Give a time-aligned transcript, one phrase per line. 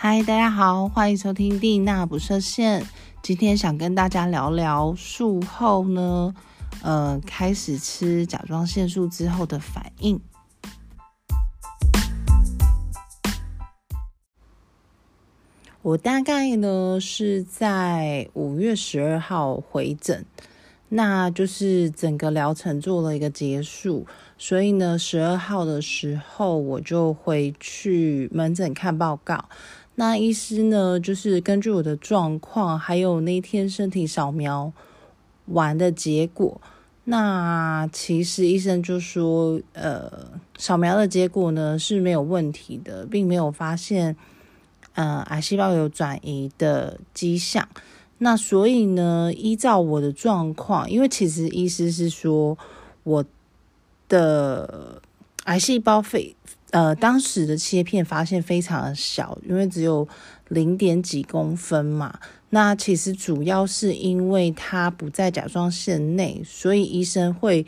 [0.00, 2.86] 嗨，大家好，欢迎收听蒂娜不设限。
[3.20, 6.32] 今天想跟大家聊聊术后呢，
[6.82, 10.20] 呃，开始吃甲状腺素之后的反应。
[15.82, 20.24] 我大概呢是在五月十二号回诊，
[20.90, 24.06] 那就是整个疗程做了一个结束，
[24.38, 29.46] 所以呢，十二号的时候我就回去门诊看报告。
[30.00, 34.72] 那医师呢，就是根据我的状况，还有那天身体扫描
[35.46, 36.60] 完的结果，
[37.02, 44.14] 那其实医生就说，呃，扫描的结果呢是没有问题的，并没有发现，
[44.94, 47.68] 呃，癌细胞有转移的迹象。
[48.18, 52.56] 那所以呢，依照我的状况，因为其实医师是说
[53.02, 53.24] 我
[54.08, 55.02] 的
[55.46, 56.36] 癌细胞肺。
[56.70, 60.06] 呃，当时的切片发现非常的小，因为只有
[60.48, 62.18] 零点几公分嘛。
[62.50, 67.66] 那其实主要是因为它不在甲状腺内，所以医生会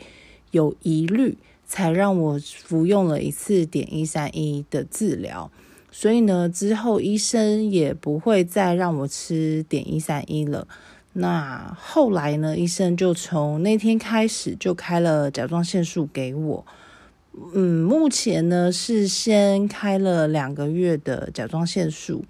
[0.51, 5.51] 有疑虑，才让我服用了一次碘一三一的治疗。
[5.91, 10.67] 所以呢，之后医生也不会再让我吃碘一三一了。
[11.13, 16.65] 那后来呢，医生就从那天开始就开了甲状腺素给我。
[17.53, 22.25] 嗯，目前呢是先开了两个月的甲状腺素，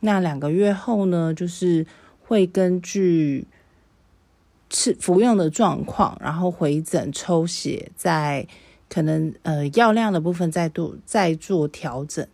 [0.00, 1.84] 那两个月后呢，就是
[2.22, 3.46] 会根据
[4.70, 8.46] 吃服用的状况，然后回诊抽血，在
[8.88, 12.24] 可能呃药量的部分再度再做调整。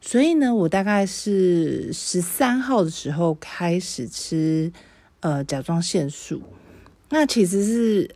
[0.00, 4.72] 所以呢，我大概是十三号的时候开始吃
[5.20, 6.42] 呃甲状腺素，
[7.10, 8.10] 那其实是。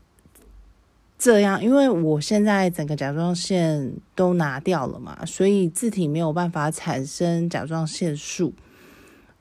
[1.18, 8.52] 这样，因为我现在整个甲状腺都拿掉了嘛，所以自体没有办法产生甲状腺素。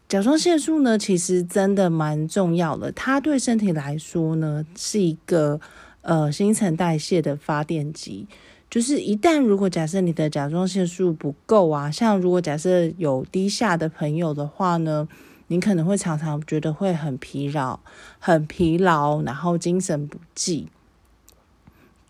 [0.07, 5.59] 甲状腺素呢，其实真的蛮重要的，它对身体来说呢，是一个
[6.01, 8.27] 呃新陈代谢的发电机。
[8.69, 15.07] 就是一旦如果假设你的甲状腺素不够啊，像如果假设有低下的朋友的话呢，
[15.47, 17.79] 你可能会常常觉得会很疲劳、
[18.19, 20.67] 很疲劳，然后精神不济。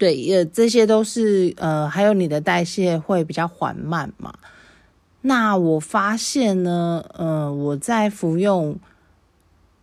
[0.06, 4.32] 对，也这些都是呃，还有你的代谢会比较缓慢嘛。
[5.22, 8.78] 那我发现呢，呃，我在服用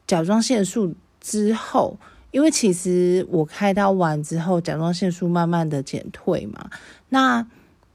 [0.07, 1.99] 甲状腺素之后，
[2.31, 6.71] 因为其实我开刀完之后，甲状腺素慢慢的减退嘛。
[7.09, 7.45] 那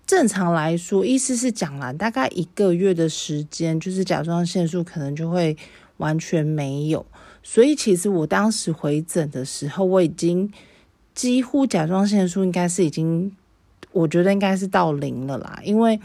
[0.06, 5.56] 正常来说，意思是讲了大概一个月的时间，就是甲状腺素可能就会
[5.96, 7.06] 完全没有。
[7.42, 10.52] 所以其实我当时回诊的时候，我已经。
[11.18, 13.36] 几乎甲状腺素应该是已经，
[13.92, 16.00] 我觉得应该是到零了啦，因为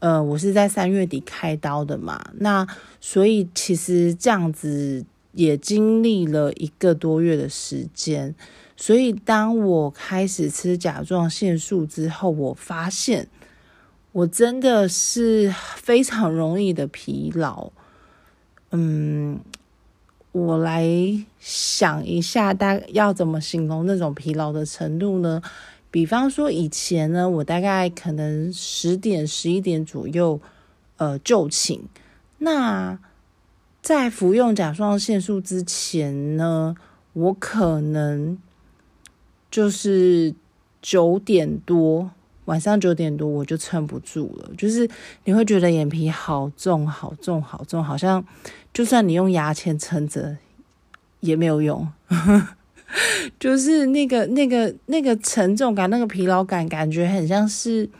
[0.00, 2.66] 呃，我是在三月底开刀的嘛，那
[3.00, 8.34] 所以其实这样子也经历了一个多月的时间，
[8.76, 13.28] 所以当我开始吃甲状腺素之后，我发现
[14.12, 17.70] 我真的是非常容易的疲劳，
[18.72, 19.40] 嗯。
[20.32, 20.86] 我来
[21.38, 25.42] 想一下，大概要怎么形容那种疲劳的程度呢？
[25.90, 30.40] 比方说，以前呢，我大概可能十点、十一点左右，
[30.98, 31.80] 呃，就寝。
[32.38, 32.96] 那
[33.82, 36.76] 在服用甲状腺素之前呢，
[37.12, 38.38] 我可能
[39.50, 40.32] 就是
[40.80, 42.12] 九点多，
[42.46, 44.88] 晚上九点多我就撑不住了，就是
[45.24, 48.24] 你会觉得眼皮好重、好重、好重，好像。
[48.72, 50.36] 就算你用牙签撑着
[51.18, 51.88] 也没有用，
[53.40, 57.90] 就是那个、那个、那个沉重感、那个疲劳感，感觉很像是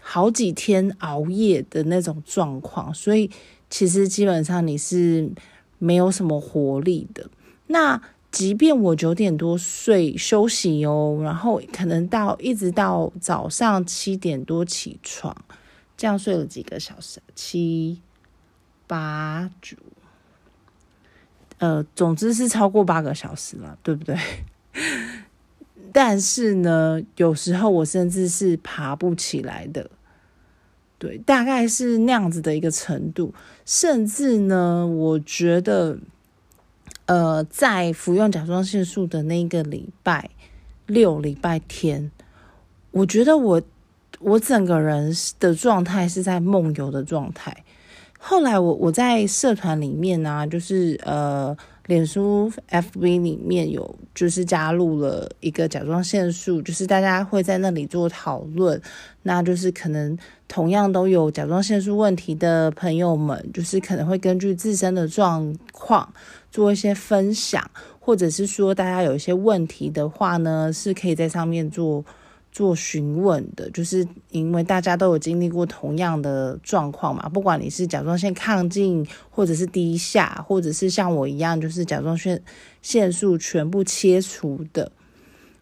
[0.00, 2.92] 好几天熬夜的那种状况。
[2.92, 3.30] 所以
[3.70, 5.30] 其实基本上你是
[5.78, 7.30] 没有什么活力的。
[7.68, 15.36] 那即便我九点多睡休息哦，然后可能到一直到早上七点多起床，
[15.96, 17.20] 这样睡了几个小时？
[17.36, 18.00] 七。
[18.84, 19.74] 八九，
[21.56, 24.18] 呃，总之是超过八个小时了，对不对？
[25.94, 29.90] 但是呢，有时候我甚至是爬不起来的，
[30.98, 33.32] 对，大概是那样子的一个程度。
[33.64, 35.96] 甚至呢，我觉得，
[37.12, 40.30] 呃，在服用甲状腺素的那个礼拜
[40.86, 42.10] 六、礼拜天，
[42.90, 43.60] 我觉得我
[44.20, 47.64] 我整个人的状态是在梦游的状态。
[48.18, 51.54] 后来我我在社团里面呢，就是呃
[51.84, 58.80] 脸书 FB 里面有就是加入了一个甲状腺素，就是大家会在那里做讨论，
[59.24, 60.16] 那就是可能
[60.48, 66.14] 同样都有甲状腺素问题的朋友们，就是可能会根据自身的状况
[66.52, 67.68] 做一些分享，
[67.98, 72.04] 或者是说大家有一些问题的话呢，是可以在上面做。
[72.54, 82.42] 做询问的，就是因为大家都有经历过同样的状况嘛，不管你是甲状腺亢进，或者是低下，或者是像我一样，就是甲状腺
[82.82, 84.92] 腺素全部切除的。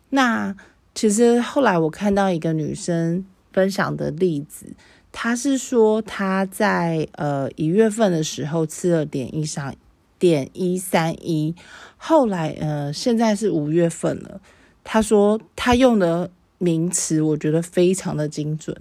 [0.09, 0.53] 那
[0.93, 4.67] 其实后来我看到一个女生分享的例子，
[5.13, 9.77] 她是说她在呃一月份的时候吃了点一三
[10.21, 11.57] 点一三一，
[11.97, 14.41] 后来呃现在是五月份了，
[14.85, 16.31] 他说他用的。
[16.63, 18.77] 名词我觉得非常的精准。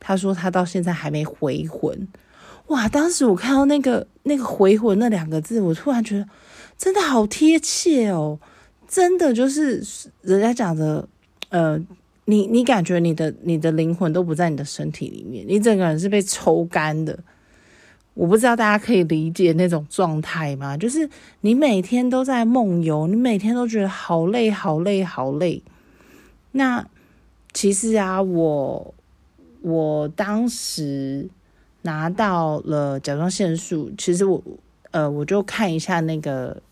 [0.00, 2.08] 他说他到现在还没回魂，
[2.68, 2.88] 哇！
[2.88, 6.26] 当时我看到那个那个回魂那两个字，我突然觉得
[6.78, 8.40] 真的好贴切哦，
[8.88, 9.84] 真的就是
[10.22, 11.06] 人家讲的，
[11.50, 11.78] 呃，
[12.24, 17.18] 你你感觉你的你的灵魂都不在你的身体里面，你整个人是被抽干的。
[18.18, 20.76] 我不知道大家可以理解那种状态吗？
[20.76, 21.08] 就是
[21.42, 25.62] 你每天都在梦游，你每天都觉得好累好累好累，
[26.52, 26.84] 那。
[27.54, 28.94] 其实啊，我
[29.62, 31.28] 我当时
[31.82, 34.40] 拿到了甲状腺素，其实我
[34.92, 36.62] 呃，我就看一下那个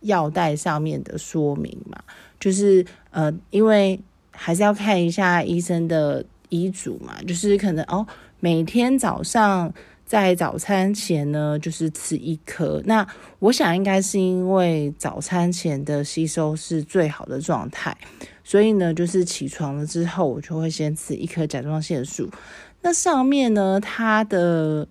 [0.00, 1.98] 药袋上面的说明嘛，
[2.38, 3.98] 就是呃，因为
[4.32, 8.04] 还是要看一下医生的医嘱嘛，就是可能哦，
[8.40, 9.72] 每天早上
[10.04, 12.82] 在早餐前呢，就是吃一颗。
[12.84, 13.06] 那
[13.38, 17.96] 我想应该是因为早餐前的吸收是最好的状态。
[18.44, 22.28] 所以呢，就是起床了之后，我就会先吃一颗甲状腺素。
[22.82, 24.86] 那上面呢，它的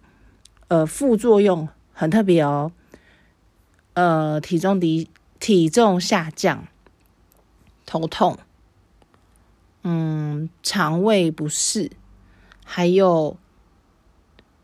[0.67, 2.71] 呃副作用很特别哦，
[3.93, 5.07] 呃，体重低、
[5.39, 6.67] 体重下降、
[7.85, 8.39] 头痛，
[9.83, 11.91] 嗯，肠胃不适，
[12.65, 13.37] 还有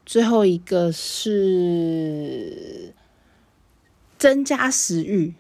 [0.09, 2.91] 最后一个是
[4.17, 5.35] 增加食欲。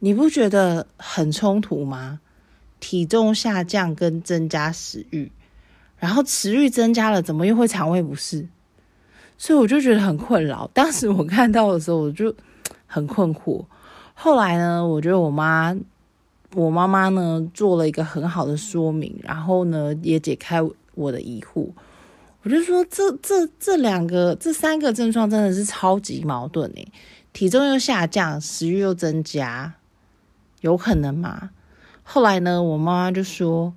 [0.00, 2.20] 你不觉得很冲突吗？
[2.78, 5.32] 体重下降跟增加食欲，
[5.98, 8.46] 然后食欲增加了，怎么又会肠胃不适？
[9.38, 10.70] 所以我就觉得很困扰。
[10.74, 12.34] 当时我看到的时候，我就
[12.86, 13.64] 很困惑。
[14.12, 15.74] 后来呢，我觉得我妈，
[16.52, 20.60] 我妈妈呢做了一个很好的说明，然后呢也解开
[20.92, 21.70] 我的疑惑。
[22.46, 26.92] 我就说，这这这两个这三个症状真的是超级矛盾诶，
[27.32, 29.74] 体重又下降，食欲又增加，
[30.60, 31.50] 有可能吗？
[32.04, 33.74] 后来呢，我妈妈就说：“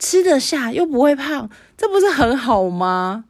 [0.00, 3.26] 吃得下又不会胖，这不是很好吗？”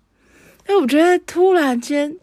[0.64, 2.16] 哎，我觉得突然间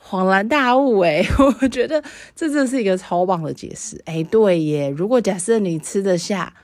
[0.00, 1.26] 恍然大悟，哎，
[1.60, 2.00] 我觉得
[2.36, 4.00] 这真是一个超棒的解释。
[4.04, 6.54] 哎，对耶，如果假设你吃得下，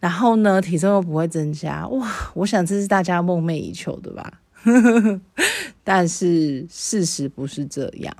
[0.00, 4.40] 然后呢，体重又不会增加，哇，我想这是大家梦寐以求的吧。
[5.84, 8.14] 但是事实不是这样。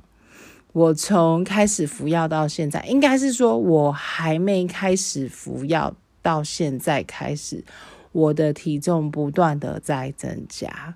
[0.73, 7.65] 我从开始服药到现在，应该是说我还没开始服药到现在开始，
[8.13, 10.95] 我的体重不断的在增加，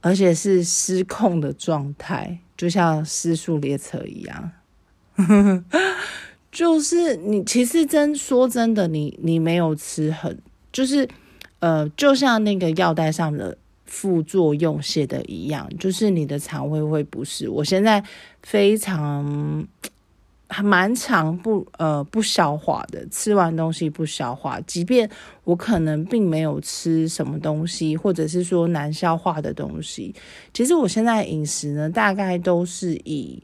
[0.00, 4.50] 而且是失控的状态，就像失速列车一样。
[6.50, 10.36] 就是你其实真说真的，你你没有吃很，
[10.72, 11.08] 就是
[11.60, 13.56] 呃，就像那个药袋上的。
[13.92, 17.46] 副作用写的一样，就是你的肠胃会不适。
[17.46, 18.02] 我现在
[18.42, 19.62] 非常
[20.48, 25.06] 还蛮常不呃不消化的，吃完东西不消化，即便
[25.44, 30.14] 我可能并没有吃什么东西，或者是说难消化的东西，
[30.54, 33.42] 其实我现在饮食呢，大概都是以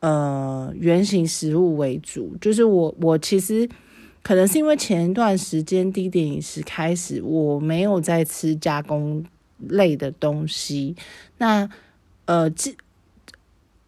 [0.00, 2.34] 呃原形食物为主。
[2.40, 3.68] 就是我我其实
[4.22, 9.22] 可能是因为前一段时间低点饮食开始，我没有在吃加工。
[9.68, 10.94] 类的东西，
[11.38, 11.68] 那
[12.24, 12.50] 呃，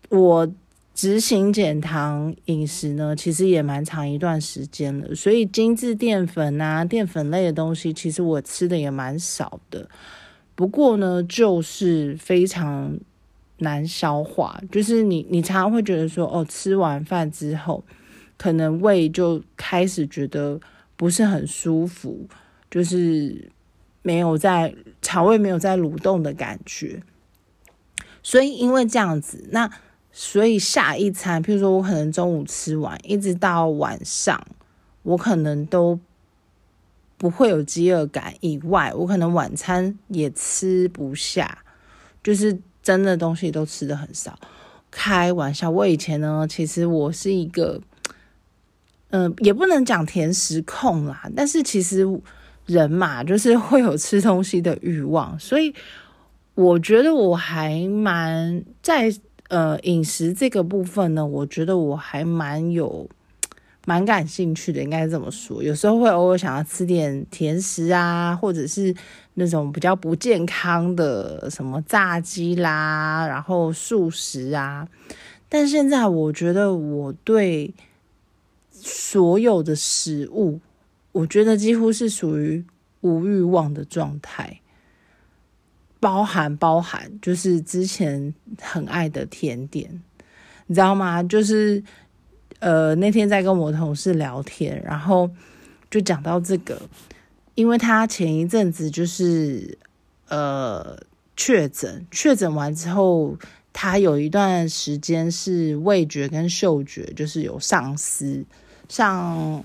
[0.09, 0.52] 我
[0.95, 9.88] 执行减糖饮食呢，其实也蛮长一段时间了，所以精致淀粉啊、淀粉类的东西，其实我吃的也蛮少的。
[10.54, 12.97] 不过呢，就是非常
[13.59, 17.83] 难消化，就是你你常常会觉得说，哦，吃完饭之后，
[18.37, 20.61] 可能胃就开始觉得
[20.97, 22.26] 不是很舒服，
[22.71, 23.49] 就是。
[24.06, 27.02] 没有在肠胃没有在蠕动的感觉，
[28.23, 29.70] 所以因为这样子，那
[30.12, 34.46] 所以下一餐，譬如说我可能中午吃完，一直到晚上，
[35.02, 35.99] 我可能都
[37.16, 38.34] 不会有饥饿感。
[38.40, 41.64] 以外，我可能晚餐也吃不下，
[42.23, 44.38] 就是真的东西都吃的很少。
[44.90, 47.80] 开玩笑，我以前呢，其实我是一个
[49.08, 52.06] 嗯，也不能讲甜食控啦，但是其实
[52.66, 55.75] 人嘛，就是会有吃东西的欲望，所以
[56.54, 59.14] 我觉得我还蛮在
[59.49, 63.09] 呃饮食这个部分呢，我觉得我还蛮有
[63.87, 65.62] 蛮感兴趣的，应该这么说。
[65.62, 68.94] 有时候会偶尔想要吃点甜食啊，或者是
[69.35, 74.88] 那种比较不健康的什么炸鸡啦，然后素食啊。
[75.49, 77.73] 但现在我觉得我对。
[78.87, 80.61] 所有的食物，
[81.14, 82.64] 我觉得几乎是属于
[83.02, 84.61] 无欲望的状态，
[86.00, 90.02] 包含包含就是之前很爱的甜点，
[90.66, 91.23] 你知道吗？
[91.23, 91.80] 就是
[92.59, 95.30] 呃那天在跟我同事聊天，然后
[95.88, 96.83] 就讲到这个，
[97.54, 99.78] 因为他前一阵子就是
[100.28, 100.99] 呃
[101.37, 103.38] 确诊，确诊完之后，
[103.73, 108.44] 他有一段时间是味觉跟嗅觉就是有丧失。
[108.88, 109.62] 像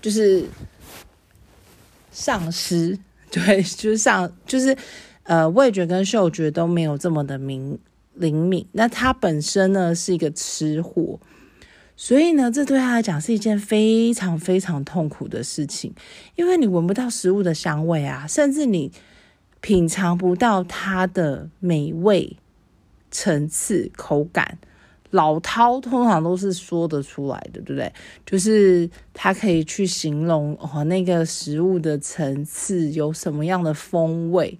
[0.00, 0.44] 就是
[2.14, 2.98] 丧失，
[3.30, 4.74] 对，就是上就是
[5.24, 7.78] 呃，味觉跟嗅觉都没有这么的明
[8.14, 8.64] 灵敏。
[8.72, 11.18] 那他本身呢是一个吃货，
[11.96, 15.92] 所以呢，这对他来讲是一件非常非常痛苦的事情，
[16.36, 18.92] 因为你闻不到食物的香味啊，甚至你
[19.60, 22.36] 品尝不到它的美味、
[23.10, 24.58] 层次、口感。
[25.14, 27.92] 老饕通常都是说得出来的，对不对？
[28.26, 34.58] 就是他可以去形容哦，那个食物的层次有什么样的风味，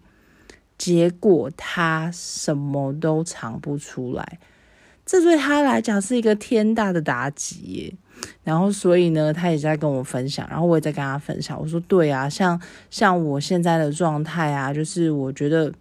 [0.79, 4.39] 结果他什么都尝不出来，
[5.05, 7.97] 这对他来讲是一个天大的打击。
[8.45, 11.61] 然后，所以呢，他也在跟我分享，然后我也在跟他分享。
[11.61, 12.59] 我说：“对啊，像
[12.91, 15.73] 像我现在的状态啊，就是我觉得。”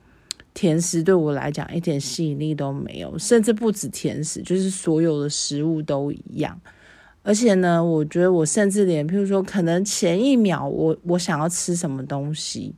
[0.54, 6.60] 甜食对我来讲一点吸引力都没有，甚至不止甜食，就是所有的食物都一样。
[7.24, 12.76] 而且呢，我觉得我甚至连，譬如说，可能前一秒我我想要吃什么东西，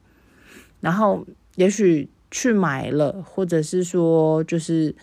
[0.79, 4.95] 然后也许去买了，或者是说，就是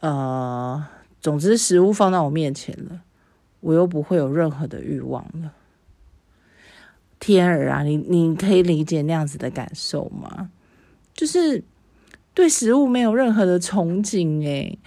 [0.00, 0.84] 呃，
[1.20, 3.02] 总之食物放到我面前了，
[3.60, 5.52] 我又不会有任何的欲望了。
[7.20, 10.50] 天儿啊，你你可以理解那样子的感受吗？
[11.14, 11.62] 就是。
[12.38, 14.78] 对食物没有任何的憧憬，诶，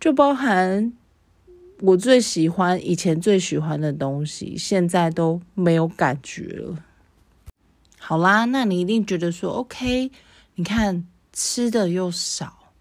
[0.00, 0.92] 就包含
[1.78, 6.82] 我最喜欢以前最喜欢的东西，现在都没有感觉了。
[7.96, 10.10] 好啦，那你一定觉得说，OK，
[10.56, 12.72] 你看吃的又少，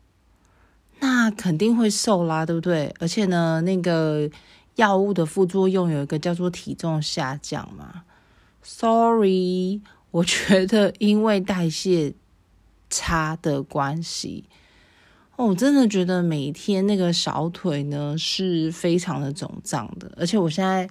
[1.01, 2.91] 那肯定会瘦啦，对不对？
[2.99, 4.27] 而且呢，那个
[4.77, 8.05] 药物的副作用有一个叫做体重下降嘛。
[8.63, 12.15] Sorry，我觉得因为代谢。
[12.89, 14.45] 差的关系
[15.35, 20.89] 哦，我真的觉得每天那个小腿呢是非常的肿胀的，而且我现在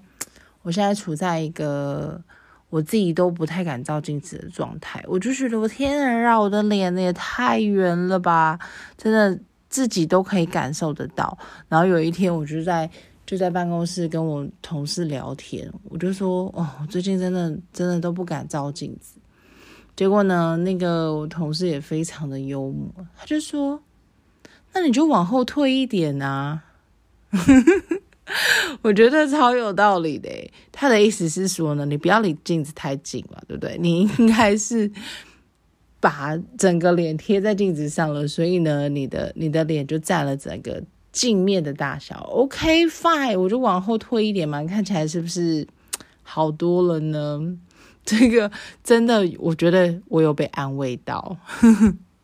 [0.62, 2.20] 我现在处在一个
[2.68, 8.58] 我自己都不太敢照镜子的状态，我就觉得我天啊，我的脸也太圆了吧，
[8.98, 11.38] 真的自己都可以感受得到。
[11.68, 12.90] 然后有一天，我就在
[13.24, 19.14] 就在办公室跟我同事聊天，我就说哦，最近真的真的都不敢照镜子。
[19.96, 20.56] 结果呢？
[20.56, 23.80] 那个我同事也非常的幽默，他就说
[24.74, 26.64] ：“那你就往后退一点啊。
[28.82, 30.28] ”我觉得超有道理的。
[30.72, 33.76] 他的意思是说呢，你不要离镜子太近了，对不对？
[33.78, 34.90] 你应该是
[36.00, 40.82] 把整个脸贴在镜子上了，所以呢，你的你的脸就占了整个
[41.12, 42.18] 镜面的大小。
[42.32, 45.64] OK，fine，我就往后退一点嘛，看起来是不是
[46.22, 47.56] 好多了呢？
[48.04, 48.50] 这个
[48.82, 51.36] 真的，我觉得我有被安慰到，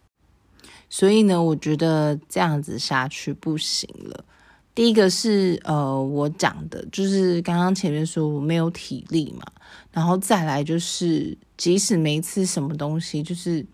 [0.90, 4.24] 所以呢，我觉得这样子下去不行了。
[4.74, 9.44] 第一个是呃，我讲的就是刚刚前面说我没有体力嘛，
[9.90, 13.64] 然后再来就是，即使没吃什么东西，就是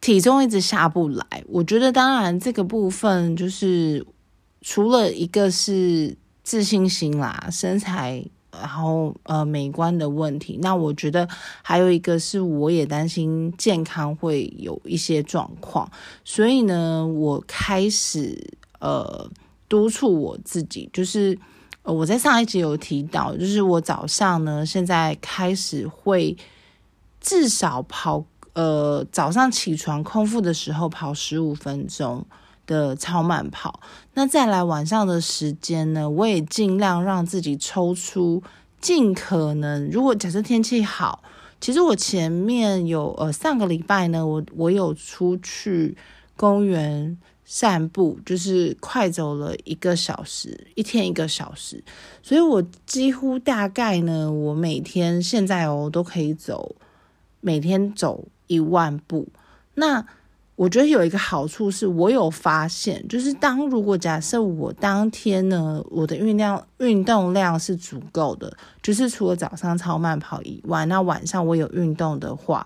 [0.00, 1.44] 体重一直下不来。
[1.48, 4.06] 我觉得当然这个部分就是
[4.60, 8.26] 除了一个是自信心啦，身材。
[8.60, 11.28] 然后呃，美观的问题，那我觉得
[11.62, 15.90] 还有一个是，我也担心健康会有一些状况，
[16.24, 19.30] 所以呢，我开始呃
[19.68, 21.38] 督促我自己，就是
[21.82, 26.36] 我在上一集有提到，就是我早上呢现在开始会
[27.20, 32.24] 至少跑呃早上起床空腹的时候跑十五分钟。
[32.66, 33.78] 的超慢跑，
[34.16, 36.08] 那再来晚上的时间呢？
[36.08, 38.42] 我也尽量让自己抽出
[38.80, 39.90] 尽可能。
[39.90, 41.22] 如果假设天气好，
[41.60, 45.96] 其实我前面有呃上个礼拜呢，我我有出去
[46.36, 51.82] 公园散步，就是快走了一个小时，一天一个小时，
[52.22, 56.76] 所以我几乎大概呢，我每天现在哦都可以走，
[57.40, 59.26] 每天走一万步。
[59.74, 60.06] 那
[60.56, 72.64] 我觉得有一个好处是，我有发现，就是当如果假设我当天呢，我的运量运动量是足够的，就是除了早上超慢跑以外，那晚上我有运动的话，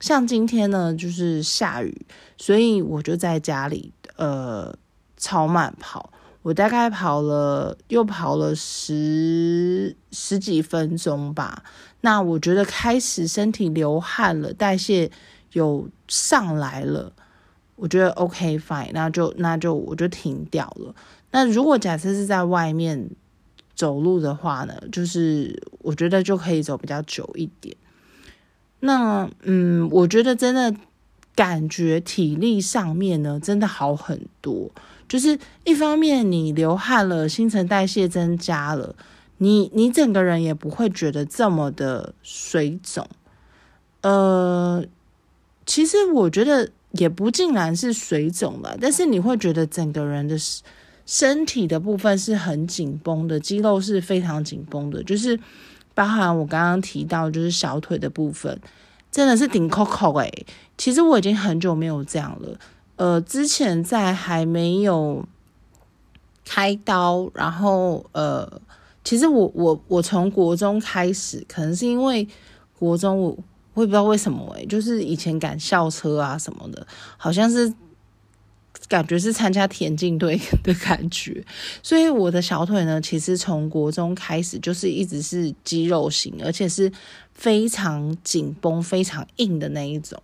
[0.00, 2.06] 像今天呢就是下雨，
[2.38, 4.74] 所以我就在家里呃
[5.18, 11.62] 超慢跑，我大概跑了又跑了十十几分钟吧，
[12.00, 15.10] 那我觉得开始身体流汗了，代谢
[15.52, 17.12] 有上来了。
[17.76, 20.94] 我觉得 OK fine，那就那就我就停掉了。
[21.30, 23.10] 那如果假设是在外面
[23.74, 27.76] 走路的话呢，就是我觉得就可以走比较久一点。
[28.80, 30.74] 那嗯，我觉得真的
[31.34, 34.70] 感觉体力上面呢，真的好很多。
[35.06, 38.94] 就是一方面你流汗了，新陈代谢增加了，
[39.36, 43.06] 你你整个人也不会觉得这么的水肿。
[44.00, 44.82] 呃，
[45.66, 46.70] 其实我觉得。
[46.98, 50.36] 也不尽然是水肿了，但是你会觉得整个人的
[51.04, 55.38] 身体的部分是很紧绷的，肌肉是非常紧绷的，就是
[55.94, 58.60] 包含我刚刚提到，就是小腿的部分，
[59.10, 60.30] 真的是顶扣扣哎。
[60.76, 62.58] 其实我已经很久没有这样了，
[62.96, 65.24] 呃，之前在还没有
[66.44, 68.60] 开刀，然后呃，
[69.04, 72.26] 其实我我我从国中开始，可能是因为
[72.78, 73.36] 国中我。
[73.76, 76.86] 我也不知道为什么哎，就是以前赶校车啊什么的，
[77.18, 77.70] 好像是
[78.88, 81.44] 感觉是参加田径队 的感觉，
[81.82, 86.90] 所以我的小腿呢，其实从国中开始就是一直是肌肉型，而且是
[87.34, 90.22] 非常紧绷、非常硬的那一种。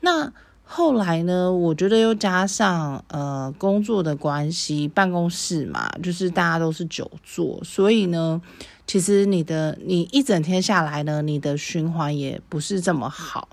[0.00, 0.30] 那
[0.62, 8.42] 后来呢，我觉得又加上呃工作的关系，办公室嘛，就是大家都是久坐，所以呢。
[8.90, 13.48] 其实你的你一整天下来呢，你的循环也不是这么好。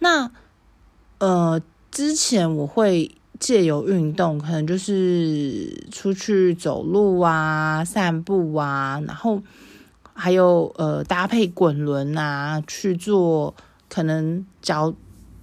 [0.00, 0.28] 那
[1.18, 1.62] 呃，
[1.92, 9.40] 之前我会借由运动，可能就是出去走路啊、散步啊，然后
[10.12, 13.54] 还有呃搭配滚轮啊去做，
[13.88, 14.92] 可能脚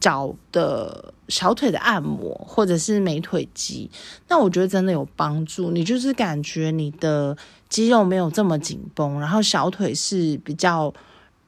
[0.02, 3.89] 脚的小腿的按摩，或者是美腿肌。
[4.28, 7.36] 那我觉得真的有帮助，你就是感觉你的。
[7.72, 10.94] 肌肉没有这么紧绷，然后小腿是比较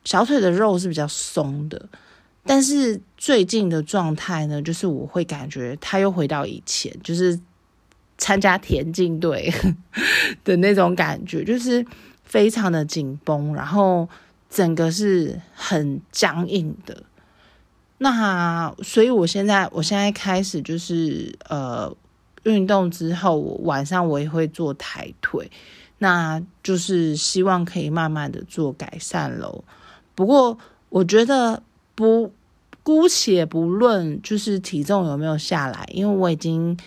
[0.05, 1.89] 小腿的肉是比较松的，
[2.45, 7.37] 但是最近的状态呢，就是我会感觉他又回到以前，就是
[8.17, 9.53] 参加田径队
[10.45, 11.85] 的那种感觉，就是
[12.23, 14.07] 非常的紧绷，然后
[14.49, 17.03] 整个是很僵硬的。
[18.03, 21.89] 那所以我现在我现在开始就是呃
[22.43, 25.49] 运动之后，晚上我也会做抬腿。
[25.99, 29.63] 那就是希望可以慢慢的做改善喽。
[30.15, 30.57] 不过
[30.89, 31.63] 我觉得
[31.95, 32.33] 不
[32.83, 36.77] 姑且不论，就是体重有没有下来，因为我已经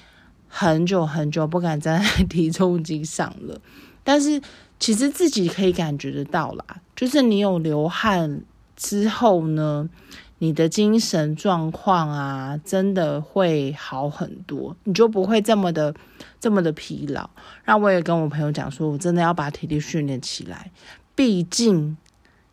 [0.48, 3.58] 很久很久不敢站在体重机上了。
[4.04, 4.38] 但是
[4.78, 8.42] 其实自己可以感觉得到啦，就是你有流汗
[8.76, 9.88] 之后呢。
[10.38, 15.94] 你的精神状况啊，真的会好很多，你就不会这么的
[16.38, 17.28] 这么的疲劳。
[17.64, 20.70] 那我也跟我朋友讲说，我真的要把体力训练起来，
[21.14, 21.96] 毕竟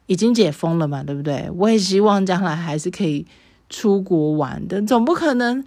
[0.06, 1.50] 已经解封了嘛，对不对？
[1.56, 3.26] 我也希望将来还是可以
[3.70, 5.64] 出国玩的，总不可能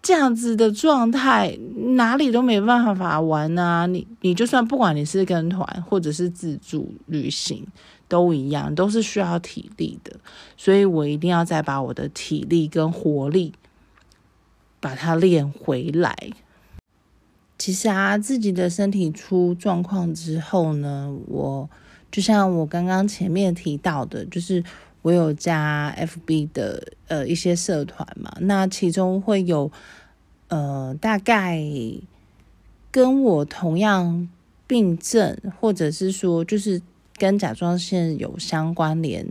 [0.00, 1.58] 这样子的状态，
[1.96, 3.86] 哪里都没办法玩啊！
[3.86, 7.66] 你你就算不管你是跟团或者是自助旅行。
[8.08, 10.16] 都一样，都是需要体力的，
[10.56, 13.52] 所以我一定要再把我的体力跟活力
[14.78, 16.14] 把它练回来。
[17.58, 21.68] 其实啊，自己的身体出状况之后呢，我
[22.12, 24.62] 就像我刚刚前面提到的，就是
[25.02, 29.72] 我有加 FB 的呃一些社团嘛，那其中会有
[30.48, 31.60] 呃大概
[32.92, 34.28] 跟我同样
[34.66, 36.80] 病症，或者是说就是。
[37.18, 39.26] 跟甲状腺有相关联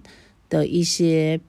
[0.50, 1.40] 的一些，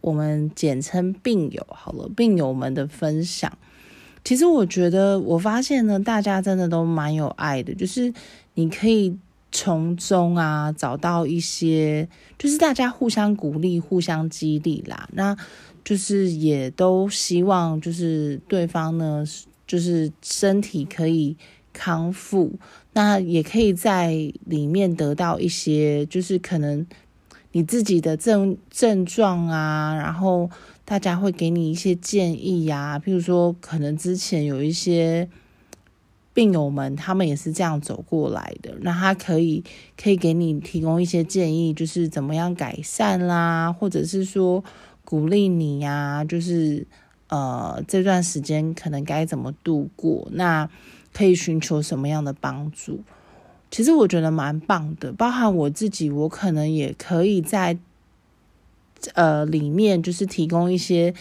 [0.00, 3.50] 我们简称病友好了，病友们的分享。
[4.24, 8.12] 其实我觉得，我发现呢，大家真的都蛮有爱的，就是
[8.54, 9.16] 你可以
[9.52, 15.08] 从中啊找到一些，就是大家互相鼓励、互相激励啦。
[15.12, 15.36] 那
[15.84, 19.24] 就是也都希望，就是对方呢，
[19.64, 21.36] 就是身体可以
[21.76, 22.58] 康复。
[22.94, 26.86] 那也可以在里面得到一些，就是可能
[27.52, 30.50] 你自己的症症状啊，然后
[30.86, 35.28] 大家会给你一些建议呀，譬如说可能之前有一些
[36.32, 39.62] 病友们他们也是这样走过来的，那他可以
[39.96, 44.64] 可以给你提供一些建议，就是怎么样改善啦，或者是说
[45.04, 46.86] 鼓励你呀，就是
[47.28, 50.68] 呃这段时间可能该怎么度过，那
[51.16, 53.00] 可以寻求什么样的帮助？
[53.70, 57.78] 其实我觉得蛮棒的，包含我自己，我可能也可以在
[59.14, 61.14] 呃里面就是提供一些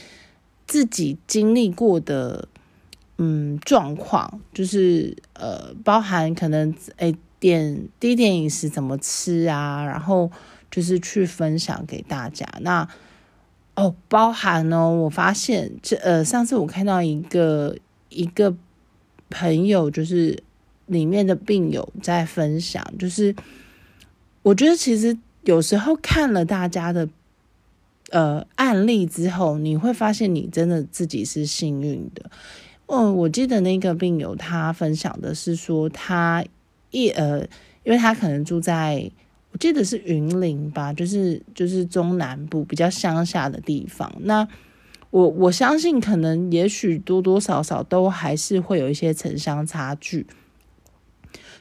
[0.68, 2.48] 自己经历过的。
[3.18, 10.30] 嗯，状况就是呃，包含可能诶点低点饮食怎么吃啊，然后
[10.70, 12.46] 就是去分享给大家。
[12.60, 12.86] 那
[13.76, 17.78] 哦，包含呢，我发现这呃，上次我看到一个
[18.10, 18.54] 一个
[19.30, 20.42] 朋友，就是
[20.88, 23.36] 里面的病友在分享，就是
[24.44, 27.10] 我觉得其实有时候看了大家的
[28.12, 32.30] 呃案例之后，你会发现你真的自己是幸运的。
[32.88, 36.46] 哦，我记得那个病友他分享的是说，他
[36.92, 37.40] 一呃，
[37.84, 39.10] 因为他可能住在
[39.52, 44.14] 我记得是云林吧，就是就是中南部比较乡下的地方。
[44.20, 44.48] 那
[45.16, 50.28] 我我相信，可能也许多多少少都还是会有一些城乡差距。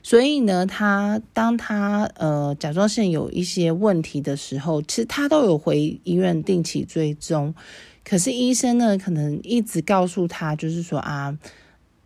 [0.03, 7.55] 所以呢，他当他呃甲状腺有一些问题的时候，其实他都有回医院定期追踪。
[8.05, 11.39] 可是医生呢，可能一直告诉他，就是说啊，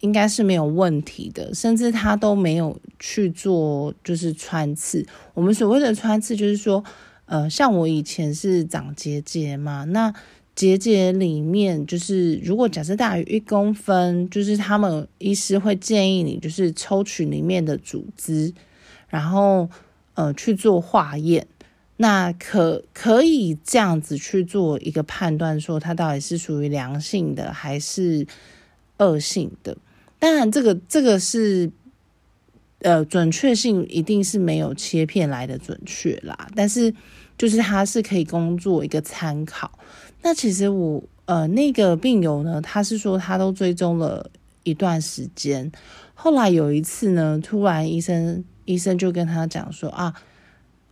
[0.00, 5.06] 应该是没有问题的，甚至他都没有去做，就是穿刺。
[5.32, 6.84] 我们所谓的穿刺，就是说，
[7.24, 10.12] 呃，像我以前是长结节嘛，那
[10.59, 18.53] 结节里面，就是如果假设大于一公分，就是他们医师会建议你，就是抽取里面的组织，
[19.09, 19.71] 然后
[20.14, 21.47] 呃去做化验。
[21.99, 28.27] 那可可以这样子去做一个判断，说它到底是属于良性的还是
[28.97, 29.77] 恶性的？
[30.18, 31.71] 当然，这个这个是
[32.81, 36.49] 呃准确性一定是没有切片来的准确啦。
[36.57, 36.92] 但是
[37.37, 39.79] 就是它是可以工作一个参考。
[40.22, 44.31] 那其实我呃那个病友呢，他是说他都追踪了
[44.62, 45.70] 一段时间，
[46.14, 50.14] 后来有一次呢，突然医生医生就跟他讲说啊，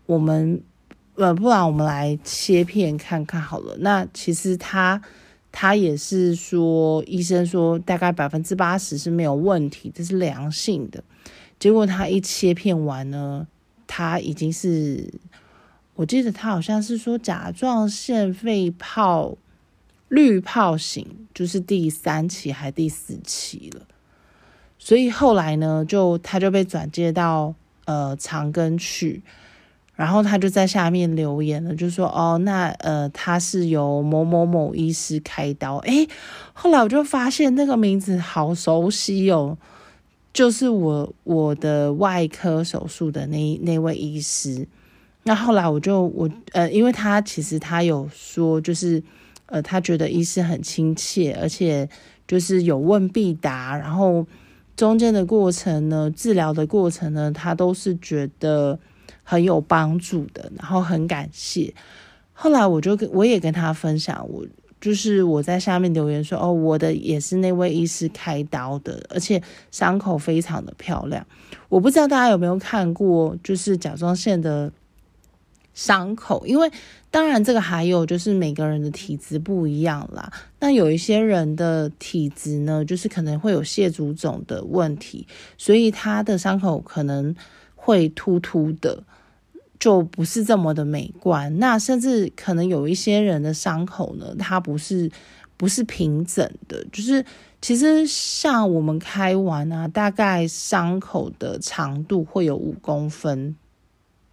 [0.07, 0.63] 我们。
[1.19, 3.75] 呃，不然我们来切片看看好了。
[3.79, 5.01] 那其实他
[5.51, 11.03] 他也是说，医生说大概百分之八十是没有问题，这是良性的。
[11.59, 13.47] 结果他一切片完呢，
[13.87, 15.11] 他已经是，
[15.97, 19.37] 我记得他好像是说甲状腺肺泡
[20.09, 23.83] 滤泡型，就是第三期还第四期了。
[24.79, 27.55] 所以后来呢，就他就被转接到
[27.87, 29.23] 呃长庚去。
[29.95, 36.07] 然后他就在下面留言了，就说：“哦，那呃，他是由某某某医师开刀。”诶，
[36.53, 39.57] 后来我就发现那个名字好熟悉哦，
[40.35, 44.69] 就是我我的外科手术的那那位医师。
[45.27, 49.03] 那后来我就我呃，因为他其实他有说，就是
[49.45, 51.87] 呃，他觉得医师很亲切，而且
[52.27, 54.27] 就是有问必答，然后
[54.75, 58.79] 中间的过程呢，治疗的过程呢，他都是觉得。
[59.29, 61.75] 很有帮助的，然后很感谢。
[62.33, 64.47] 后来我就跟我也跟他分享，我
[64.81, 71.27] 就是我在下面留言说，哦，我的也是那位医师开刀的，而且伤口非常的漂亮。
[71.69, 74.71] 我不知道大家有没有看过，就是甲状腺的
[75.77, 76.69] 伤口，因为
[77.13, 80.33] 当然这个还有就是每个人的体质不一样啦。
[80.59, 85.25] 那有一些人的体质呢，就是可能会有蟹足肿的问题，
[85.57, 87.33] 所以他的伤口可能
[87.77, 89.05] 会突突的。
[89.79, 95.11] 就不是这么的美观，那甚至可能有一些人的伤口呢，它不是
[95.59, 97.23] 不是平整的，就是
[97.61, 103.55] 其实像我们开完啊，大概伤口的长度会有五公分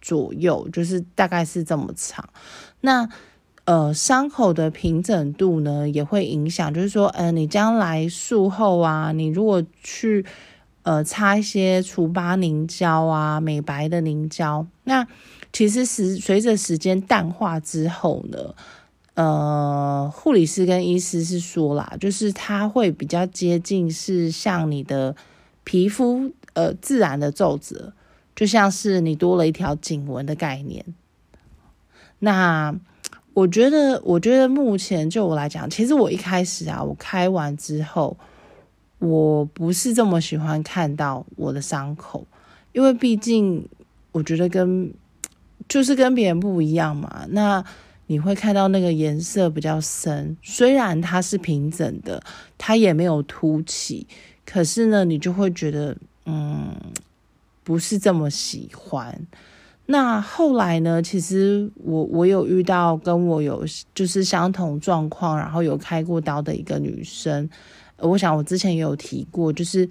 [0.04, 2.28] 左右，就是大概是这么长。
[2.82, 3.08] 那
[3.64, 10.26] 呃，伤口的平整度呢，也会影响，就是说，呃，你将来术后啊，你如果去
[10.82, 15.06] 呃擦一些除疤凝胶啊，美白的凝胶，那。
[15.56, 18.56] 其实时随着时间淡化之后呢，
[19.14, 25.14] 呃，护理师跟医师是说啦，就是它会比较接近是像你的
[25.62, 27.92] 皮肤呃自然的皱褶，
[28.34, 30.84] 就像是你多了一条颈纹的概念。
[32.18, 32.74] 那
[33.32, 38.16] 我觉得，我觉得目前就我来讲，其实我一开始啊，我开完之后，
[38.98, 42.26] 我不是这么喜欢看到我的伤口，
[42.72, 43.68] 因为毕竟
[44.12, 44.92] 我觉得跟
[45.68, 47.64] 就是跟别人不一样嘛，那
[48.06, 52.22] 你会看到那个颜色比较深，虽然它是平整的，
[52.56, 54.06] 它也没有凸起，
[54.46, 56.74] 可是呢，你就会觉得，嗯，
[57.64, 59.26] 不是这么喜欢。
[59.86, 61.02] 那后来呢？
[61.02, 67.50] 其实我我有遇到跟我有就是相同状况，然后有开过刀的一个女生。
[67.98, 69.86] 我想我之前也有提过，就是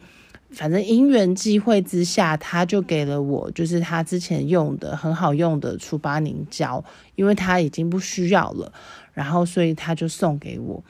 [0.50, 6.84] 反正因缘际会之下，她就给了我就是她之前用的很好用的除疤凝胶，
[7.14, 8.74] 因为她已经不需要了，
[9.14, 10.84] 然后所以她就送给我。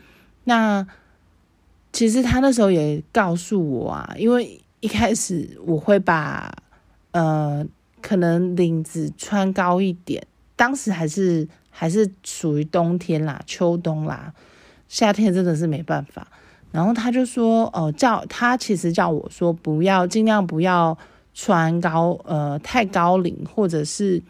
[0.45, 0.87] 那
[1.91, 6.49] 其实她那时候也告诉我啊，因为一开始我会把
[7.13, 7.65] 呃。
[8.05, 14.33] 可能领子穿高一点，当时还是还是属于冬天啦，秋冬啦，
[14.89, 16.27] 夏天真的是没办法。
[16.73, 20.97] 然后他就说，哦，叫他其实叫我说不要，尽量不要
[21.33, 24.21] 穿高，呃，太高领，或者是，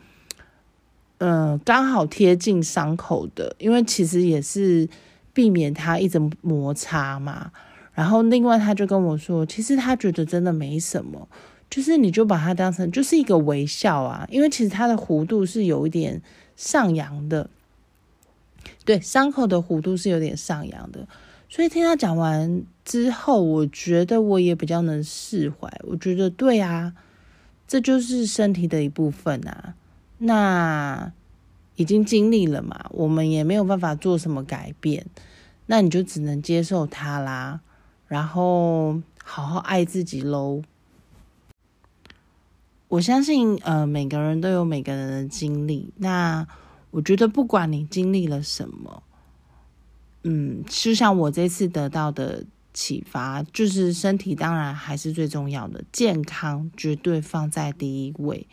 [1.18, 4.88] 嗯，刚好贴近伤口的，因为其实也是
[5.34, 7.52] 避免它一直摩擦嘛。
[7.94, 11.28] 然后另外他就跟我说，其实他觉得真的没什么。
[11.74, 16.22] 就是你就把它当成就是一个微笑啊，因为其实它的弧度是有一点
[16.56, 17.50] 上扬的，
[18.86, 21.08] 对，伤口的弧度是有点上扬的，
[21.50, 25.68] 所以听他讲完之后，我觉得我也比较能释怀。
[25.86, 26.94] 我觉得对啊，
[27.68, 29.74] 这就是身体的一部分啊，
[30.20, 31.12] 那
[31.76, 35.08] 已经经历了嘛，我们也没有办法做什么改变，
[35.66, 37.62] 那你就只能接受它啦，
[38.08, 40.62] 然后好好爱自己喽。
[42.94, 45.92] 我相信，呃，每个人都有每个人的经历。
[45.98, 46.46] 那
[46.92, 49.02] 我觉得，不管你经历了什么，
[50.22, 58.46] 嗯，就像我这次得到的启发，就是身体当然还是最重要的，健康绝对放在第一位，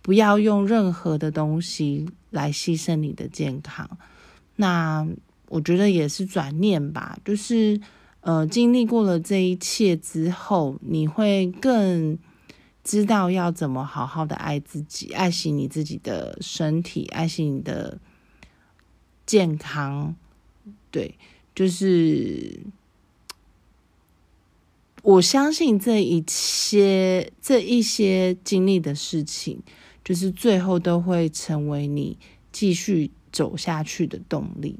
[0.00, 3.86] 不要用任何的东西来牺牲你的健康。
[4.54, 5.06] 那
[5.50, 7.78] 我觉得也是转念吧，就是
[8.22, 12.18] 呃，经历过了这一切之后，你会更。
[12.86, 17.98] 知道要怎么好好的爱自己，爱惜你自己的身体，爱惜你的
[19.26, 20.14] 健康。
[20.92, 21.18] 对，
[21.52, 22.60] 就是
[25.02, 29.60] 我相信这一些这一些经历的事情，
[30.04, 32.16] 就是最后都会成为你
[32.52, 34.76] 继续走下去的动力。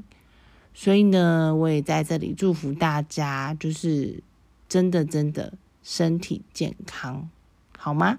[0.72, 4.22] 所以呢，我也在这里祝福大家，就是
[4.68, 7.28] 真的真的身体健康。
[7.86, 8.18] 好吗？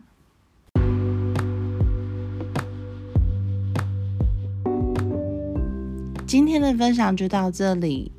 [6.26, 8.10] 今天的分享就到这里。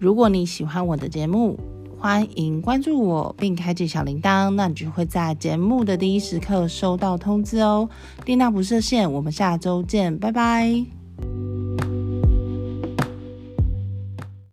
[0.00, 1.56] 如果你喜欢我的节目，
[1.96, 7.88] 欢迎关注我并开启小铃铛，那你就会在节目的第一时刻收到通知哦。
[8.26, 10.84] 丽娜不设限，我们下周见，拜拜。